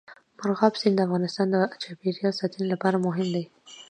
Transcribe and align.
مورغاب 0.37 0.73
سیند 0.81 0.95
د 0.97 1.05
افغانستان 1.07 1.47
د 1.51 1.55
چاپیریال 1.81 2.33
ساتنې 2.39 2.65
لپاره 2.73 3.03
مهم 3.05 3.27
دی. 3.35 3.45